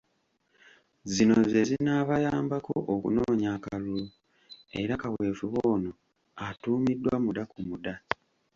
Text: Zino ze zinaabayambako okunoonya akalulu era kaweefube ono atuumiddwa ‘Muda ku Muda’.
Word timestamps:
Zino 1.13 1.35
ze 1.51 1.61
zinaabayambako 1.69 2.73
okunoonya 2.93 3.49
akalulu 3.55 4.05
era 4.79 4.93
kaweefube 5.01 5.59
ono 5.73 5.91
atuumiddwa 6.47 7.15
‘Muda 7.25 7.43
ku 7.51 7.59
Muda’. 7.67 7.95